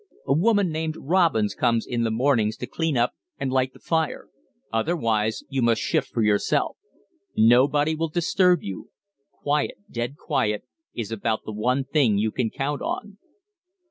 A 0.25 0.33
woman 0.33 0.71
named 0.71 0.95
Robins 0.97 1.53
comes 1.53 1.85
in 1.85 2.01
the 2.03 2.09
mornings 2.09 2.57
to 2.57 2.65
clean 2.65 2.97
up 2.97 3.13
and 3.37 3.51
light 3.51 3.71
the 3.73 3.79
fire; 3.79 4.29
otherwise 4.73 5.43
you 5.47 5.61
must 5.61 5.79
shift 5.79 6.07
for 6.11 6.23
yourself. 6.23 6.75
Nobody 7.37 7.93
will 7.93 8.09
disturb 8.09 8.63
you. 8.63 8.89
Quiet, 9.31 9.77
dead 9.91 10.15
quiet, 10.17 10.63
is 10.95 11.11
about 11.11 11.41
the 11.45 11.53
one 11.53 11.83
thing 11.83 12.17
you 12.17 12.31
can 12.31 12.49
count 12.49 12.81
on." 12.81 13.19